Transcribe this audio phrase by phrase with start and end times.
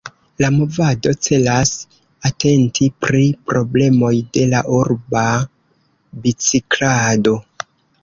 [0.43, 1.73] La movado celas
[2.31, 3.21] atenti pri
[3.53, 5.29] problemoj de la urba
[6.27, 7.41] biciklado.